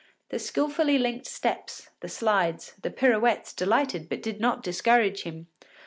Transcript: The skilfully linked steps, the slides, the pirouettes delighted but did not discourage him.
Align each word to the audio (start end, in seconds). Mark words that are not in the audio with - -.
The 0.29 0.39
skilfully 0.39 0.97
linked 0.97 1.27
steps, 1.27 1.91
the 1.99 2.09
slides, 2.09 2.73
the 2.81 2.89
pirouettes 2.89 3.53
delighted 3.53 4.09
but 4.09 4.23
did 4.23 4.39
not 4.39 4.63
discourage 4.63 5.21
him. 5.21 5.45